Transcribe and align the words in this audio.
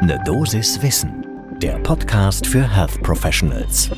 Ne 0.00 0.16
Dosis 0.24 0.80
Wissen, 0.80 1.26
der 1.60 1.76
Podcast 1.80 2.46
für 2.46 2.62
Health 2.62 3.02
Professionals. 3.02 3.90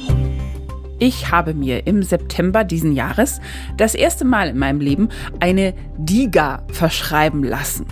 Ich 0.98 1.30
habe 1.30 1.52
mir 1.52 1.86
im 1.86 2.02
September 2.02 2.64
diesen 2.64 2.92
Jahres 2.92 3.38
das 3.76 3.94
erste 3.94 4.24
Mal 4.24 4.48
in 4.48 4.58
meinem 4.58 4.80
Leben 4.80 5.10
eine 5.40 5.74
DIGA 5.98 6.62
verschreiben 6.72 7.44
lassen. 7.44 7.84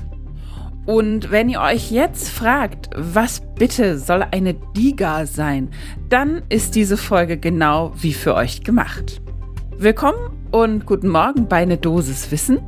Und 0.87 1.31
wenn 1.31 1.51
ihr 1.51 1.61
euch 1.61 1.91
jetzt 1.91 2.31
fragt, 2.31 2.89
was 2.97 3.43
bitte 3.57 3.99
soll 3.99 4.25
eine 4.31 4.55
DIGA 4.55 5.27
sein, 5.27 5.69
dann 6.09 6.41
ist 6.49 6.77
diese 6.77 6.97
Folge 6.97 7.37
genau 7.37 7.93
wie 7.95 8.15
für 8.15 8.35
euch 8.35 8.63
gemacht. 8.63 9.21
Willkommen 9.77 10.31
und 10.51 10.87
guten 10.87 11.09
Morgen 11.09 11.47
bei 11.47 11.67
Ne 11.67 11.77
Dosis 11.77 12.31
Wissen. 12.31 12.61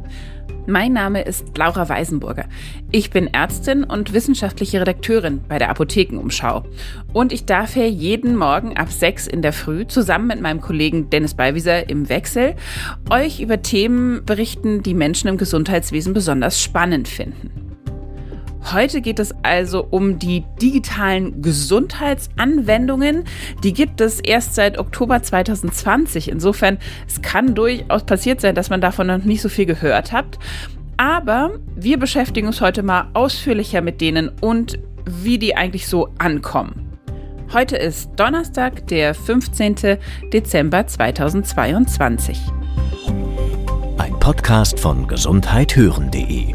Mein 0.71 0.93
Name 0.93 1.23
ist 1.23 1.59
Laura 1.59 1.89
Weisenburger. 1.89 2.45
Ich 2.93 3.11
bin 3.11 3.27
Ärztin 3.27 3.82
und 3.82 4.12
wissenschaftliche 4.12 4.80
Redakteurin 4.80 5.41
bei 5.48 5.59
der 5.59 5.69
Apothekenumschau. 5.69 6.62
Und 7.12 7.33
ich 7.33 7.45
darf 7.45 7.74
hier 7.74 7.91
jeden 7.91 8.37
Morgen 8.37 8.77
ab 8.77 8.88
6 8.88 9.27
in 9.27 9.43
der 9.43 9.52
Früh 9.52 9.84
zusammen 9.88 10.29
mit 10.29 10.41
meinem 10.41 10.60
Kollegen 10.60 11.10
Dennis 11.10 11.34
Beiwieser 11.34 11.91
im 11.91 12.09
Wechsel 12.09 12.55
euch 13.10 13.41
über 13.41 13.62
Themen 13.62 14.24
berichten, 14.24 14.84
die 14.84 14.95
Menschen 14.95 15.27
im 15.27 15.38
Gesundheitswesen 15.38 16.15
besonders 16.15 16.62
spannend 16.62 17.09
finden. 17.09 17.59
Heute 18.73 19.00
geht 19.00 19.19
es 19.19 19.34
also 19.42 19.87
um 19.91 20.19
die 20.19 20.45
digitalen 20.60 21.42
Gesundheitsanwendungen. 21.42 23.24
Die 23.64 23.73
gibt 23.73 24.01
es 24.01 24.20
erst 24.20 24.55
seit 24.55 24.78
Oktober 24.78 25.23
2020. 25.23 26.30
Insofern, 26.30 26.78
es 27.09 27.20
kann 27.23 27.54
durchaus 27.54 28.04
passiert 28.04 28.41
sein, 28.41 28.54
dass 28.54 28.70
man 28.70 28.80
davon 28.80 29.09
noch 29.09 29.24
nicht 29.24 29.42
so 29.42 29.48
viel 29.48 29.66
gehört 29.66 30.12
hat. 30.12 30.38
Aber 30.98 31.59
wir 31.74 31.98
beschäftigen 31.98 32.46
uns 32.46 32.60
heute 32.60 32.82
mal 32.82 33.09
ausführlicher 33.15 33.80
mit 33.80 34.01
denen 34.01 34.30
und 34.41 34.79
wie 35.06 35.38
die 35.38 35.56
eigentlich 35.56 35.87
so 35.88 36.10
ankommen. 36.18 36.90
Heute 37.52 37.77
ist 37.77 38.10
Donnerstag, 38.16 38.87
der 38.88 39.15
15. 39.15 39.98
Dezember 40.32 40.87
2022. 40.87 42.38
Ein 43.98 44.18
Podcast 44.20 44.79
von 44.79 45.09
gesundheithören.de 45.09 46.54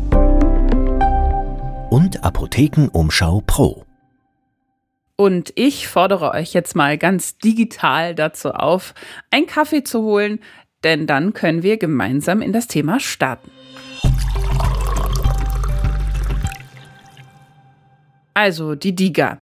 und 1.96 2.26
Apothekenumschau 2.26 3.42
Pro. 3.48 3.86
Und 5.16 5.54
ich 5.56 5.88
fordere 5.88 6.32
euch 6.32 6.52
jetzt 6.52 6.76
mal 6.76 6.98
ganz 6.98 7.38
digital 7.38 8.14
dazu 8.14 8.52
auf, 8.52 8.94
einen 9.32 9.48
Kaffee 9.48 9.82
zu 9.82 10.02
holen, 10.02 10.40
denn 10.84 11.08
dann 11.08 11.32
können 11.32 11.64
wir 11.64 11.78
gemeinsam 11.78 12.42
in 12.42 12.52
das 12.52 12.68
Thema 12.68 13.00
starten. 13.00 13.50
Also 18.34 18.76
die 18.76 18.94
DIGA. 18.94 19.40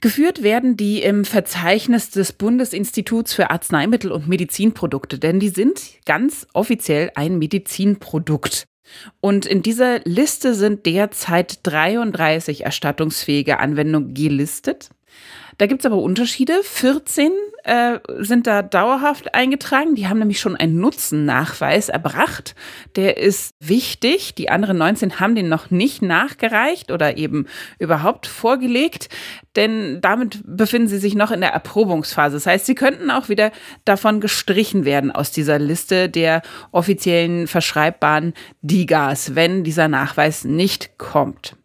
Geführt 0.00 0.44
werden 0.44 0.76
die 0.76 1.02
im 1.02 1.24
Verzeichnis 1.24 2.10
des 2.10 2.34
Bundesinstituts 2.34 3.34
für 3.34 3.50
Arzneimittel 3.50 4.12
und 4.12 4.28
Medizinprodukte, 4.28 5.18
denn 5.18 5.40
die 5.40 5.48
sind 5.48 5.80
ganz 6.06 6.46
offiziell 6.52 7.10
ein 7.16 7.36
Medizinprodukt. 7.40 8.64
Und 9.20 9.46
in 9.46 9.62
dieser 9.62 10.00
Liste 10.00 10.54
sind 10.54 10.86
derzeit 10.86 11.60
33 11.62 12.64
erstattungsfähige 12.64 13.58
Anwendungen 13.58 14.14
gelistet. 14.14 14.90
Da 15.58 15.66
gibt 15.66 15.82
es 15.82 15.86
aber 15.86 15.98
Unterschiede. 15.98 16.60
14 16.62 17.30
äh, 17.64 17.98
sind 18.18 18.46
da 18.46 18.62
dauerhaft 18.62 19.34
eingetragen. 19.34 19.94
Die 19.94 20.08
haben 20.08 20.18
nämlich 20.18 20.40
schon 20.40 20.56
einen 20.56 20.78
Nutzennachweis 20.80 21.88
erbracht. 21.88 22.54
Der 22.96 23.18
ist 23.18 23.54
wichtig. 23.60 24.34
Die 24.34 24.50
anderen 24.50 24.78
19 24.78 25.20
haben 25.20 25.34
den 25.34 25.48
noch 25.48 25.70
nicht 25.70 26.02
nachgereicht 26.02 26.90
oder 26.90 27.16
eben 27.16 27.46
überhaupt 27.78 28.26
vorgelegt, 28.26 29.08
denn 29.56 30.00
damit 30.00 30.40
befinden 30.44 30.88
sie 30.88 30.98
sich 30.98 31.14
noch 31.14 31.30
in 31.30 31.40
der 31.40 31.50
Erprobungsphase. 31.50 32.36
Das 32.36 32.46
heißt, 32.46 32.66
sie 32.66 32.74
könnten 32.74 33.10
auch 33.10 33.28
wieder 33.28 33.52
davon 33.84 34.20
gestrichen 34.20 34.84
werden 34.84 35.12
aus 35.12 35.30
dieser 35.30 35.58
Liste 35.58 36.08
der 36.08 36.42
offiziellen 36.72 37.46
verschreibbaren 37.46 38.34
DIGAs, 38.62 39.34
wenn 39.34 39.62
dieser 39.62 39.88
Nachweis 39.88 40.44
nicht 40.44 40.98
kommt. 40.98 41.56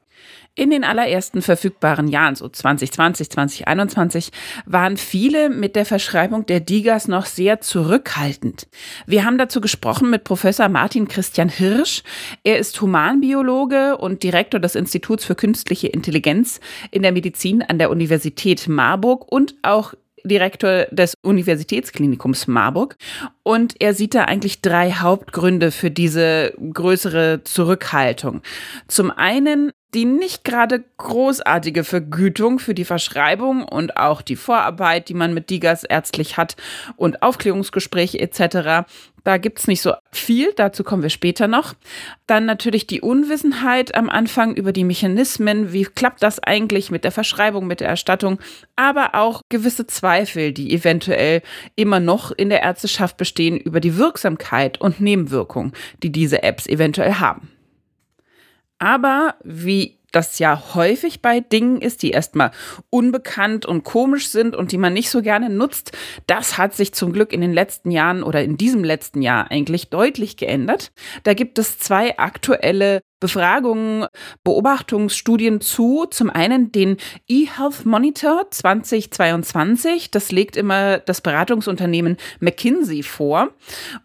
In 0.60 0.72
den 0.72 0.84
allerersten 0.84 1.42
verfügbaren 1.42 2.10
Jahren, 2.10 2.36
so 2.36 2.50
2020, 2.50 3.30
2021, 3.30 4.30
waren 4.66 4.98
viele 4.98 5.50
mit 5.50 5.78
der 5.78 5.86
Verschreibung 5.86 6.46
der 6.48 6.60
Digas 6.60 7.08
noch 7.08 7.28
sehr 7.28 7.62
zurückhaltend. 7.62 8.68
Wir 9.06 9.24
haben 9.24 9.38
dazu 9.38 9.62
gesprochen 9.62 10.10
mit 10.10 10.26
Professor 10.26 10.68
Martin 10.68 11.08
Christian 11.08 11.48
Hirsch. 11.48 12.04
Er 12.44 12.60
ist 12.60 12.82
Humanbiologe 12.82 13.96
und 13.96 14.22
Direktor 14.22 14.60
des 14.60 14.76
Instituts 14.76 15.24
für 15.24 15.36
künstliche 15.36 15.88
Intelligenz 15.88 16.60
in 16.92 17.04
der 17.04 17.14
Medizin 17.14 17.62
an 17.62 17.80
der 17.80 17.90
Universität 17.90 18.68
Marburg 18.68 19.32
und 19.32 19.56
auch 19.62 19.94
Direktor 20.26 20.88
des 20.92 21.14
Universitätsklinikums 21.22 22.48
Marburg. 22.48 22.98
Und 23.44 23.76
er 23.80 23.94
sieht 23.94 24.14
da 24.14 24.26
eigentlich 24.26 24.60
drei 24.60 24.92
Hauptgründe 24.92 25.72
für 25.72 25.90
diese 25.90 26.54
größere 26.74 27.46
Zurückhaltung. 27.46 28.42
Zum 28.90 29.10
einen 29.12 29.72
die 29.94 30.06
nicht 30.06 30.44
gerade 30.44 30.84
großartige 30.98 31.84
Vergütung 31.84 32.60
für 32.60 32.74
die 32.74 32.86
Verschreibung 32.86 33.64
und 33.64 33.98
auch 33.98 34.22
die 34.22 34.36
Vorarbeit, 34.36 35.10
die 35.10 35.16
man 35.16 35.34
mit 35.34 35.50
Digas 35.50 35.84
ärztlich 35.84 36.38
hat 36.38 36.56
und 36.96 37.24
Aufklärungsgespräche 37.24 38.20
etc. 38.20 38.88
Da 39.24 39.38
gibt 39.38 39.60
es 39.60 39.68
nicht 39.68 39.82
so 39.82 39.94
viel, 40.12 40.54
dazu 40.56 40.84
kommen 40.84 41.02
wir 41.02 41.10
später 41.10 41.48
noch. 41.48 41.74
Dann 42.28 42.46
natürlich 42.46 42.88
die 42.88 43.02
Unwissenheit 43.02 43.96
am 43.96 44.10
Anfang 44.10 44.56
über 44.56 44.72
die 44.72 44.84
Mechanismen, 44.84 45.74
wie 45.74 45.84
klappt 45.84 46.22
das 46.22 46.40
eigentlich 46.40 46.92
mit 46.92 47.04
der 47.04 47.12
Verschreibung, 47.12 47.66
mit 47.66 47.80
der 47.80 47.90
Erstattung, 47.90 48.40
aber 48.76 49.16
auch 49.16 49.42
gewisse 49.50 49.88
Zweifel, 49.88 50.54
die 50.54 50.72
eventuell 50.72 51.42
immer 51.76 52.00
noch 52.00 52.32
in 52.32 52.50
der 52.50 52.62
Ärzteschaft 52.62 53.18
bestehen 53.18 53.58
über 53.58 53.80
die 53.80 53.98
Wirksamkeit 53.98 54.80
und 54.80 55.02
Nebenwirkungen, 55.02 55.74
die 56.04 56.12
diese 56.12 56.44
Apps 56.44 56.68
eventuell 56.68 57.16
haben. 57.16 57.50
Aber 58.80 59.36
wie 59.44 60.00
das 60.12 60.40
ja 60.40 60.74
häufig 60.74 61.22
bei 61.22 61.40
Dingen 61.40 61.82
ist, 61.82 62.02
die 62.02 62.12
erstmal 62.12 62.52
unbekannt 62.90 63.66
und 63.66 63.84
komisch 63.84 64.30
sind 64.30 64.56
und 64.56 64.72
die 64.72 64.78
man 64.78 64.94
nicht 64.94 65.10
so 65.10 65.22
gerne 65.22 65.50
nutzt, 65.50 65.92
das 66.28 66.58
hat 66.58 66.74
sich 66.74 66.94
zum 66.94 67.14
Glück 67.14 67.32
in 67.32 67.42
den 67.42 67.54
letzten 67.54 67.92
Jahren 67.92 68.24
oder 68.24 68.44
in 68.44 68.58
diesem 68.58 68.84
letzten 68.84 69.22
Jahr 69.22 69.52
eigentlich 69.52 69.90
deutlich 69.90 70.38
geändert. 70.38 70.92
Da 71.24 71.34
gibt 71.34 71.60
es 71.60 71.78
zwei 71.78 72.18
aktuelle 72.18 73.02
Befragungen, 73.20 74.08
Beobachtungsstudien 74.44 75.62
zu. 75.62 76.06
Zum 76.10 76.30
einen 76.30 76.72
den 76.72 76.98
eHealth 77.28 77.86
Monitor 77.86 78.50
2022. 78.50 80.10
Das 80.10 80.32
legt 80.32 80.56
immer 80.56 81.00
das 81.00 81.22
Beratungsunternehmen 81.22 82.18
McKinsey 82.40 83.04
vor. 83.04 83.50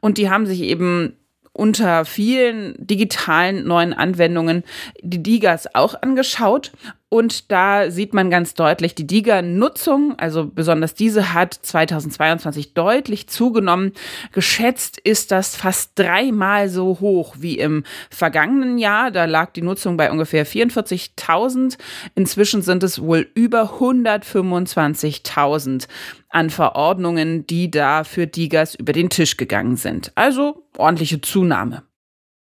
Und 0.01 0.19
die 0.19 0.31
haben 0.31 0.47
sich 0.47 0.63
eben 0.63 1.17
unter 1.55 2.05
vielen 2.05 2.75
digitalen 2.79 3.67
neuen 3.67 3.95
Anwendungen 3.95 4.65
die 5.01 5.23
Digas 5.23 5.75
auch 5.75 5.95
angeschaut. 6.03 6.73
Und 7.15 7.53
da 7.53 7.93
sieht 7.93 8.13
man 8.13 8.29
ganz 8.29 8.55
deutlich, 8.55 8.97
die 8.97 9.07
Diga-Nutzung, 9.07 10.19
also 10.19 10.51
besonders 10.53 10.95
diese, 10.95 11.33
hat 11.33 11.55
2022 11.55 12.75
deutlich 12.75 13.29
zugenommen. 13.29 13.93
Geschätzt 14.33 14.99
ist 14.99 15.31
das 15.31 15.55
fast 15.55 15.93
dreimal 15.95 16.69
so 16.69 16.99
hoch 16.99 17.37
wie 17.39 17.57
im 17.57 17.85
vergangenen 18.11 18.79
Jahr. 18.79 19.13
Da 19.13 19.27
lag 19.27 19.53
die 19.53 19.63
Nutzung 19.63 19.97
bei 19.97 20.11
ungefähr 20.11 20.45
44.000. 20.45 21.79
Inzwischen 22.17 22.63
sind 22.63 22.83
es 22.83 23.01
wohl 23.01 23.29
über 23.35 23.79
125.000 23.79 25.87
an 26.31 26.51
Verordnungen, 26.51 27.47
die 27.47 27.71
da 27.71 28.03
für 28.03 28.27
Digas 28.27 28.75
über 28.75 28.93
den 28.93 29.09
Tisch 29.09 29.37
gegangen 29.37 29.77
sind. 29.77 30.11
Also 30.17 30.67
ordentliche 30.77 31.21
Zunahme. 31.21 31.85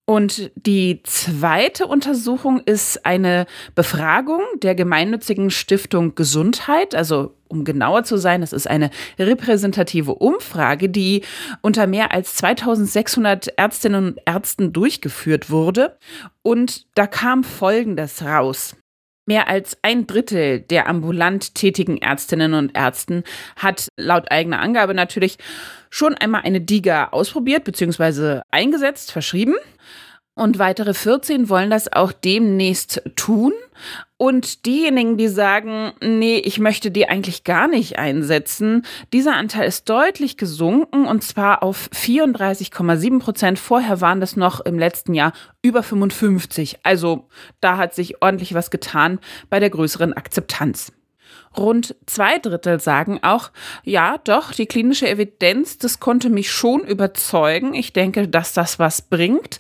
Und 0.10 0.50
die 0.56 1.04
zweite 1.04 1.86
Untersuchung 1.86 2.62
ist 2.62 3.06
eine 3.06 3.46
Befragung 3.76 4.42
der 4.56 4.74
gemeinnützigen 4.74 5.52
Stiftung 5.52 6.16
Gesundheit, 6.16 6.96
also 6.96 7.36
um 7.48 7.64
genauer 7.64 8.06
zu 8.06 8.18
sein, 8.18 8.42
es 8.42 8.52
ist 8.52 8.68
eine 8.68 8.90
repräsentative 9.20 10.16
Umfrage, 10.16 10.90
die 10.90 11.26
unter 11.62 11.86
mehr 11.86 12.12
als 12.12 12.34
2600 12.38 13.50
Ärztinnen 13.50 14.08
und 14.08 14.20
Ärzten 14.26 14.74
durchgeführt 14.74 15.52
wurde. 15.52 16.00
Und 16.42 16.88
da 16.96 17.06
kam 17.06 17.44
Folgendes 17.44 18.24
raus. 18.24 18.76
Mehr 19.28 19.48
als 19.48 19.78
ein 19.84 20.08
Drittel 20.08 20.62
der 20.62 20.90
ambulant 20.90 21.54
tätigen 21.54 21.98
Ärztinnen 21.98 22.56
und 22.56 22.76
Ärzten 22.76 23.24
hat 23.58 23.88
laut 23.96 24.32
eigener 24.32 24.60
Angabe 24.60 24.96
natürlich 24.96 25.38
schon 25.92 26.16
einmal 26.16 26.42
eine 26.46 26.62
DIGA 26.62 27.10
ausprobiert 27.10 27.64
bzw. 27.64 28.42
eingesetzt, 28.50 29.12
verschrieben. 29.12 29.54
Und 30.40 30.58
weitere 30.58 30.94
14 30.94 31.50
wollen 31.50 31.70
das 31.70 31.92
auch 31.92 32.14
demnächst 32.14 33.02
tun. 33.18 33.52
Und 34.16 34.66
diejenigen, 34.66 35.18
die 35.18 35.28
sagen, 35.28 35.92
nee, 36.02 36.38
ich 36.38 36.60
möchte 36.60 36.92
die 36.92 37.10
eigentlich 37.10 37.44
gar 37.44 37.68
nicht 37.68 38.00
einsetzen, 38.00 38.86
dieser 39.12 39.36
Anteil 39.36 39.68
ist 39.68 39.90
deutlich 39.90 40.38
gesunken 40.38 41.06
und 41.08 41.26
zwar 41.26 41.62
auf 41.62 41.90
34,7 41.94 43.20
Prozent. 43.20 43.60
Vorher 43.60 44.00
waren 44.00 44.22
das 44.22 44.38
noch 44.38 44.62
im 44.62 44.80
letzten 44.80 45.14
Jahr 45.14 45.34
über 45.62 45.84
55. 45.84 46.80
Also 46.84 47.28
da 47.60 47.76
hat 47.76 47.94
sich 47.94 48.22
ordentlich 48.22 48.54
was 48.54 48.72
getan 48.72 49.20
bei 49.50 49.60
der 49.60 49.70
größeren 49.70 50.14
Akzeptanz. 50.14 50.94
Rund 51.58 51.96
zwei 52.06 52.38
Drittel 52.38 52.80
sagen 52.80 53.20
auch, 53.24 53.52
ja, 53.84 54.18
doch, 54.24 54.52
die 54.54 54.68
klinische 54.68 55.10
Evidenz, 55.10 55.78
das 55.78 56.00
konnte 56.00 56.30
mich 56.30 56.52
schon 56.52 56.82
überzeugen. 56.82 57.74
Ich 57.74 57.92
denke, 57.92 58.28
dass 58.28 58.54
das 58.54 58.78
was 58.78 59.02
bringt. 59.02 59.60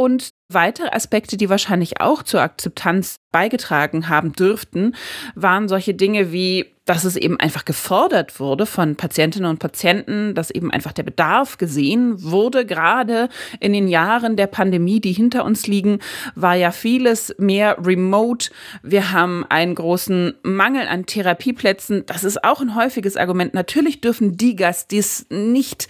Und 0.00 0.30
weitere 0.48 0.88
Aspekte, 0.88 1.36
die 1.36 1.50
wahrscheinlich 1.50 2.00
auch 2.00 2.22
zur 2.22 2.40
Akzeptanz 2.40 3.16
beigetragen 3.32 4.08
haben 4.08 4.32
dürften, 4.32 4.94
waren 5.34 5.68
solche 5.68 5.92
Dinge 5.92 6.32
wie, 6.32 6.74
dass 6.86 7.04
es 7.04 7.16
eben 7.16 7.38
einfach 7.38 7.66
gefordert 7.66 8.40
wurde 8.40 8.64
von 8.64 8.96
Patientinnen 8.96 9.50
und 9.50 9.58
Patienten, 9.58 10.34
dass 10.34 10.50
eben 10.50 10.70
einfach 10.70 10.94
der 10.94 11.02
Bedarf 11.02 11.58
gesehen 11.58 12.22
wurde. 12.22 12.64
Gerade 12.64 13.28
in 13.60 13.74
den 13.74 13.88
Jahren 13.88 14.36
der 14.36 14.46
Pandemie, 14.46 15.00
die 15.00 15.12
hinter 15.12 15.44
uns 15.44 15.66
liegen, 15.66 15.98
war 16.34 16.54
ja 16.54 16.70
vieles 16.70 17.34
mehr 17.36 17.76
remote. 17.84 18.52
Wir 18.82 19.12
haben 19.12 19.44
einen 19.50 19.74
großen 19.74 20.32
Mangel 20.42 20.88
an 20.88 21.04
Therapieplätzen. 21.04 22.06
Das 22.06 22.24
ist 22.24 22.42
auch 22.42 22.62
ein 22.62 22.74
häufiges 22.74 23.18
Argument. 23.18 23.52
Natürlich 23.52 24.00
dürfen 24.00 24.38
die 24.38 24.56
Gastis 24.56 25.26
nicht 25.28 25.88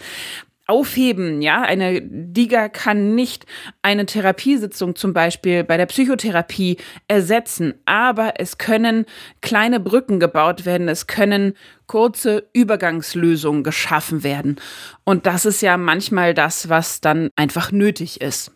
aufheben. 0.71 1.41
Ja, 1.41 1.61
eine 1.61 2.01
DIGA 2.01 2.69
kann 2.69 3.13
nicht 3.13 3.45
eine 3.81 4.05
Therapiesitzung 4.05 4.95
zum 4.95 5.13
Beispiel 5.13 5.65
bei 5.65 5.75
der 5.75 5.85
Psychotherapie 5.85 6.77
ersetzen, 7.09 7.73
aber 7.85 8.35
es 8.39 8.57
können 8.57 9.05
kleine 9.41 9.81
Brücken 9.81 10.21
gebaut 10.21 10.65
werden, 10.65 10.87
es 10.87 11.07
können 11.07 11.55
kurze 11.87 12.47
Übergangslösungen 12.53 13.63
geschaffen 13.63 14.23
werden. 14.23 14.61
Und 15.03 15.25
das 15.25 15.45
ist 15.45 15.61
ja 15.61 15.75
manchmal 15.75 16.33
das, 16.33 16.69
was 16.69 17.01
dann 17.01 17.29
einfach 17.35 17.73
nötig 17.73 18.21
ist. 18.21 18.53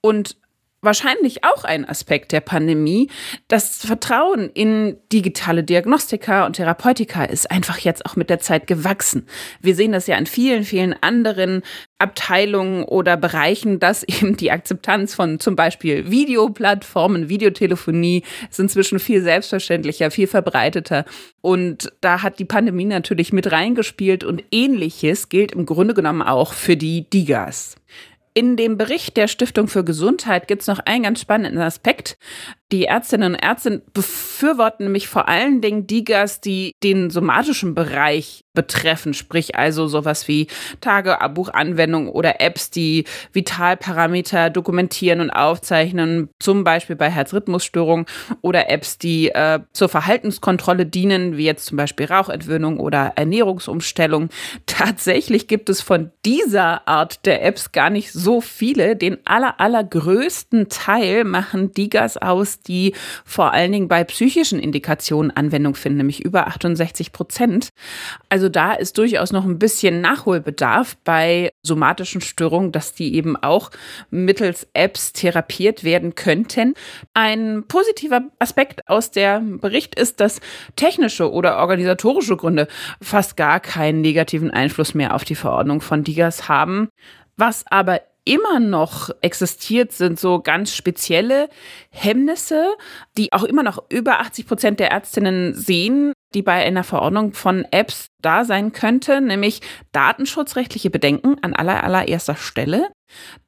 Und 0.00 0.38
wahrscheinlich 0.82 1.44
auch 1.44 1.64
ein 1.64 1.88
Aspekt 1.88 2.32
der 2.32 2.40
Pandemie. 2.40 3.08
Das 3.48 3.86
Vertrauen 3.86 4.50
in 4.52 4.96
digitale 5.12 5.62
Diagnostika 5.62 6.44
und 6.44 6.54
Therapeutika 6.54 7.24
ist 7.24 7.50
einfach 7.50 7.78
jetzt 7.78 8.04
auch 8.04 8.16
mit 8.16 8.28
der 8.28 8.40
Zeit 8.40 8.66
gewachsen. 8.66 9.26
Wir 9.60 9.76
sehen 9.76 9.92
das 9.92 10.08
ja 10.08 10.16
in 10.16 10.26
vielen, 10.26 10.64
vielen 10.64 10.94
anderen 11.00 11.62
Abteilungen 11.98 12.82
oder 12.82 13.16
Bereichen, 13.16 13.78
dass 13.78 14.02
eben 14.06 14.36
die 14.36 14.50
Akzeptanz 14.50 15.14
von 15.14 15.38
zum 15.38 15.54
Beispiel 15.54 16.10
Videoplattformen, 16.10 17.28
Videotelefonie 17.28 18.24
ist 18.50 18.58
inzwischen 18.58 18.98
viel 18.98 19.22
selbstverständlicher, 19.22 20.10
viel 20.10 20.26
verbreiteter. 20.26 21.04
Und 21.40 21.92
da 22.00 22.22
hat 22.22 22.40
die 22.40 22.44
Pandemie 22.44 22.84
natürlich 22.84 23.32
mit 23.32 23.52
reingespielt 23.52 24.24
und 24.24 24.42
ähnliches 24.50 25.28
gilt 25.28 25.52
im 25.52 25.64
Grunde 25.64 25.94
genommen 25.94 26.22
auch 26.22 26.52
für 26.52 26.76
die 26.76 27.08
Digas. 27.08 27.76
In 28.34 28.56
dem 28.56 28.78
Bericht 28.78 29.18
der 29.18 29.28
Stiftung 29.28 29.68
für 29.68 29.84
Gesundheit 29.84 30.48
gibt 30.48 30.62
es 30.62 30.68
noch 30.68 30.78
einen 30.78 31.02
ganz 31.02 31.20
spannenden 31.20 31.60
Aspekt. 31.60 32.16
Die 32.72 32.86
Ärztinnen 32.86 33.34
und 33.34 33.38
Ärzte 33.38 33.82
befürworten 33.92 34.84
nämlich 34.84 35.06
vor 35.06 35.28
allen 35.28 35.60
Dingen 35.60 35.86
die 35.86 36.04
Gas, 36.04 36.40
die 36.40 36.72
den 36.82 37.10
somatischen 37.10 37.74
Bereich 37.74 38.44
betreffen, 38.54 39.14
sprich 39.14 39.56
also 39.56 39.86
sowas 39.86 40.28
wie 40.28 40.46
Tagebuchanwendungen 40.80 42.08
oder 42.08 42.40
Apps, 42.40 42.70
die 42.70 43.04
Vitalparameter 43.32 44.50
dokumentieren 44.50 45.20
und 45.20 45.30
aufzeichnen, 45.30 46.28
zum 46.38 46.64
Beispiel 46.64 46.96
bei 46.96 47.10
Herzrhythmusstörungen 47.10 48.06
oder 48.40 48.70
Apps, 48.70 48.98
die 48.98 49.28
äh, 49.30 49.60
zur 49.72 49.88
Verhaltenskontrolle 49.88 50.86
dienen, 50.86 51.36
wie 51.36 51.44
jetzt 51.44 51.66
zum 51.66 51.76
Beispiel 51.76 52.06
Rauchentwöhnung 52.06 52.78
oder 52.78 53.12
Ernährungsumstellung. 53.16 54.28
Tatsächlich 54.66 55.46
gibt 55.46 55.68
es 55.68 55.80
von 55.80 56.10
dieser 56.24 56.86
Art 56.88 57.24
der 57.26 57.44
Apps 57.44 57.72
gar 57.72 57.90
nicht 57.90 58.12
so 58.12 58.40
viele. 58.40 58.96
Den 58.96 59.18
aller, 59.24 59.60
allergrößten 59.60 60.68
Teil 60.68 61.24
machen 61.24 61.72
Digas 61.72 62.16
aus, 62.16 62.61
die 62.62 62.94
vor 63.24 63.52
allen 63.52 63.72
Dingen 63.72 63.88
bei 63.88 64.04
psychischen 64.04 64.58
Indikationen 64.58 65.30
Anwendung 65.30 65.74
finden, 65.74 65.98
nämlich 65.98 66.24
über 66.24 66.46
68 66.46 67.12
Prozent. 67.12 67.68
Also 68.28 68.48
da 68.48 68.72
ist 68.72 68.98
durchaus 68.98 69.32
noch 69.32 69.44
ein 69.44 69.58
bisschen 69.58 70.00
Nachholbedarf 70.00 70.96
bei 71.04 71.50
somatischen 71.62 72.20
Störungen, 72.20 72.72
dass 72.72 72.94
die 72.94 73.14
eben 73.14 73.36
auch 73.36 73.70
mittels 74.10 74.66
Apps 74.72 75.12
therapiert 75.12 75.84
werden 75.84 76.14
könnten. 76.14 76.74
Ein 77.14 77.64
positiver 77.68 78.22
Aspekt 78.38 78.88
aus 78.88 79.10
der 79.10 79.40
Bericht 79.40 79.94
ist, 79.94 80.20
dass 80.20 80.40
technische 80.76 81.30
oder 81.30 81.58
organisatorische 81.58 82.36
Gründe 82.36 82.68
fast 83.00 83.36
gar 83.36 83.60
keinen 83.60 84.00
negativen 84.00 84.50
Einfluss 84.50 84.94
mehr 84.94 85.14
auf 85.14 85.24
die 85.24 85.34
Verordnung 85.34 85.80
von 85.80 86.04
DIGAS 86.04 86.48
haben. 86.48 86.88
Was 87.36 87.64
aber 87.70 88.00
immer 88.24 88.60
noch 88.60 89.10
existiert, 89.20 89.92
sind 89.92 90.18
so 90.18 90.40
ganz 90.40 90.74
spezielle 90.74 91.48
Hemmnisse, 91.90 92.74
die 93.16 93.32
auch 93.32 93.44
immer 93.44 93.62
noch 93.62 93.82
über 93.90 94.20
80 94.20 94.46
Prozent 94.46 94.80
der 94.80 94.90
Ärztinnen 94.90 95.54
sehen, 95.54 96.12
die 96.34 96.42
bei 96.42 96.64
einer 96.64 96.84
Verordnung 96.84 97.32
von 97.32 97.66
Apps 97.70 98.08
da 98.20 98.44
sein 98.44 98.72
könnte, 98.72 99.20
nämlich 99.20 99.60
datenschutzrechtliche 99.92 100.90
Bedenken 100.90 101.36
an 101.42 101.54
aller, 101.54 101.84
allererster 101.84 102.36
Stelle. 102.36 102.88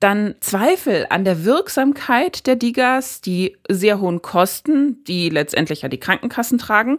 Dann 0.01 0.35
Zweifel 0.41 1.07
an 1.09 1.25
der 1.25 1.45
Wirksamkeit 1.45 2.47
der 2.47 2.57
Digas, 2.57 3.21
die 3.21 3.57
sehr 3.69 4.01
hohen 4.01 4.21
Kosten, 4.21 5.03
die 5.05 5.31
letztendlich 5.31 5.83
ja 5.83 5.89
die 5.89 6.01
Krankenkassen 6.01 6.59
tragen. 6.59 6.99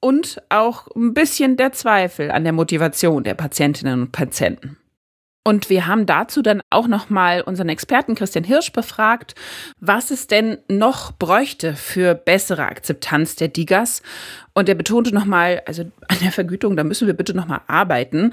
Und 0.00 0.42
auch 0.50 0.88
ein 0.94 1.14
bisschen 1.14 1.56
der 1.56 1.72
Zweifel 1.72 2.30
an 2.30 2.44
der 2.44 2.52
Motivation 2.52 3.24
der 3.24 3.34
Patientinnen 3.34 4.02
und 4.02 4.12
Patienten. 4.12 4.76
Und 5.46 5.68
wir 5.68 5.86
haben 5.86 6.06
dazu 6.06 6.40
dann 6.40 6.62
auch 6.70 6.88
nochmal 6.88 7.42
unseren 7.42 7.68
Experten 7.68 8.14
Christian 8.14 8.44
Hirsch 8.44 8.72
befragt, 8.72 9.34
was 9.78 10.10
es 10.10 10.26
denn 10.26 10.56
noch 10.68 11.12
bräuchte 11.12 11.74
für 11.74 12.14
bessere 12.14 12.64
Akzeptanz 12.64 13.36
der 13.36 13.48
Digas. 13.48 14.02
Und 14.54 14.70
er 14.70 14.74
betonte 14.74 15.14
nochmal, 15.14 15.62
also 15.66 15.82
an 16.08 16.18
der 16.22 16.32
Vergütung, 16.32 16.76
da 16.76 16.84
müssen 16.84 17.06
wir 17.06 17.14
bitte 17.14 17.34
nochmal 17.34 17.60
arbeiten. 17.66 18.32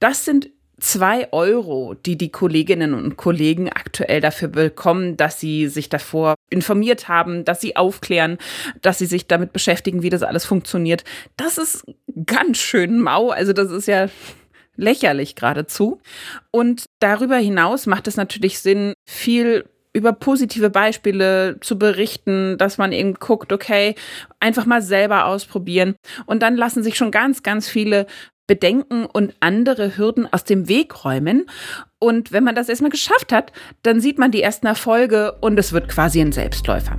Das 0.00 0.24
sind 0.24 0.48
zwei 0.78 1.30
Euro, 1.32 1.94
die 1.94 2.16
die 2.16 2.30
Kolleginnen 2.30 2.94
und 2.94 3.16
Kollegen 3.16 3.68
aktuell 3.70 4.20
dafür 4.20 4.48
bekommen, 4.48 5.16
dass 5.16 5.40
sie 5.40 5.68
sich 5.68 5.88
davor 5.88 6.34
informiert 6.50 7.08
haben, 7.08 7.44
dass 7.44 7.60
sie 7.60 7.76
aufklären, 7.76 8.38
dass 8.82 8.98
sie 8.98 9.06
sich 9.06 9.26
damit 9.26 9.52
beschäftigen, 9.52 10.02
wie 10.02 10.10
das 10.10 10.22
alles 10.22 10.44
funktioniert. 10.44 11.04
Das 11.36 11.58
ist 11.58 11.84
ganz 12.26 12.58
schön 12.58 13.00
mau. 13.00 13.30
Also 13.30 13.52
das 13.52 13.70
ist 13.70 13.88
ja 13.88 14.08
lächerlich 14.76 15.34
geradezu. 15.34 16.00
Und 16.50 16.86
darüber 17.00 17.36
hinaus 17.36 17.86
macht 17.86 18.08
es 18.08 18.16
natürlich 18.16 18.60
Sinn, 18.60 18.94
viel 19.08 19.64
über 19.92 20.12
positive 20.12 20.68
Beispiele 20.68 21.56
zu 21.60 21.78
berichten, 21.78 22.58
dass 22.58 22.76
man 22.76 22.92
eben 22.92 23.14
guckt, 23.14 23.50
okay, 23.50 23.94
einfach 24.40 24.66
mal 24.66 24.82
selber 24.82 25.24
ausprobieren. 25.24 25.96
Und 26.26 26.42
dann 26.42 26.54
lassen 26.54 26.82
sich 26.82 26.96
schon 26.96 27.10
ganz, 27.10 27.42
ganz 27.42 27.66
viele 27.66 28.06
Bedenken 28.46 29.06
und 29.06 29.34
andere 29.40 29.96
Hürden 29.96 30.30
aus 30.30 30.44
dem 30.44 30.68
Weg 30.68 31.04
räumen. 31.04 31.46
Und 31.98 32.30
wenn 32.30 32.44
man 32.44 32.54
das 32.54 32.68
erstmal 32.68 32.90
geschafft 32.90 33.32
hat, 33.32 33.52
dann 33.82 34.00
sieht 34.00 34.18
man 34.18 34.30
die 34.30 34.42
ersten 34.42 34.66
Erfolge 34.66 35.32
und 35.40 35.58
es 35.58 35.72
wird 35.72 35.88
quasi 35.88 36.20
ein 36.20 36.32
Selbstläufer. 36.32 36.98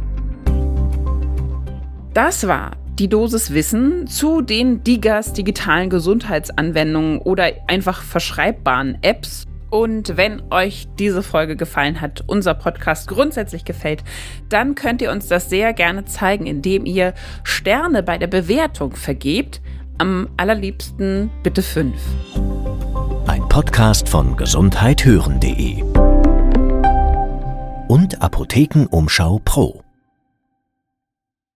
Das 2.14 2.48
war 2.48 2.72
die 3.00 3.08
Dosis 3.08 3.54
Wissen 3.54 4.08
zu 4.08 4.42
den 4.42 4.84
Digas 4.84 5.34
digitalen 5.34 5.90
Gesundheitsanwendungen 5.90 7.20
oder 7.20 7.52
einfach 7.68 8.02
verschreibbaren 8.02 8.98
Apps. 9.02 9.44
Und 9.70 10.16
wenn 10.16 10.42
euch 10.52 10.88
diese 10.98 11.22
Folge 11.22 11.56
gefallen 11.56 12.00
hat, 12.00 12.24
unser 12.26 12.54
Podcast 12.54 13.08
grundsätzlich 13.08 13.66
gefällt, 13.66 14.04
dann 14.50 14.76
könnt 14.76 15.02
ihr 15.02 15.12
uns 15.12 15.28
das 15.28 15.50
sehr 15.50 15.74
gerne 15.74 16.06
zeigen, 16.06 16.48
indem 16.48 16.86
ihr 16.86 17.14
Sterne 17.44 18.02
bei 18.02 18.18
der 18.18 18.28
Bewertung 18.28 18.96
vergebt. 18.96 19.62
Am 19.98 20.30
allerliebsten 20.38 21.30
bitte 21.44 21.62
fünf. 21.62 22.00
Ein 23.28 23.48
Podcast 23.50 24.08
von 24.08 24.38
gesundheithören.de 24.38 25.84
und 27.88 28.22
Apothekenumschau 28.22 29.42
Pro. 29.44 29.87